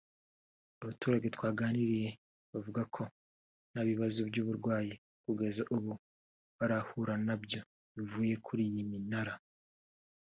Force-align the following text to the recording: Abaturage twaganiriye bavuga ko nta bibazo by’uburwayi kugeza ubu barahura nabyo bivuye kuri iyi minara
Abaturage 0.81 1.27
twaganiriye 1.35 2.09
bavuga 2.51 2.81
ko 2.95 3.01
nta 3.71 3.81
bibazo 3.89 4.19
by’uburwayi 4.29 4.93
kugeza 5.23 5.61
ubu 5.75 5.91
barahura 6.57 7.13
nabyo 7.27 7.61
bivuye 7.95 8.33
kuri 8.45 8.61
iyi 8.69 8.83
minara 8.91 9.33